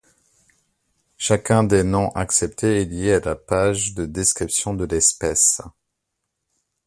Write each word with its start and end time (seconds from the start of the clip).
Chacun 1.19 1.63
des 1.63 1.83
noms 1.83 2.09
acceptés 2.15 2.81
est 2.81 2.85
lié 2.85 3.13
à 3.13 3.19
la 3.19 3.35
page 3.35 3.93
de 3.93 4.07
description 4.07 4.73
de 4.73 4.85
l'espèce. 4.85 5.61